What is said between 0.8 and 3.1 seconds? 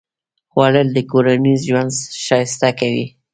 د کورنۍ ژوند ښایسته کوي